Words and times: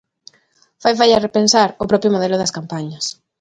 Fai 0.81 0.93
falla 0.99 1.23
repensar 1.27 1.69
o 1.83 1.85
propio 1.91 2.13
modelo 2.15 2.39
das 2.41 2.53
campañas. 2.57 3.05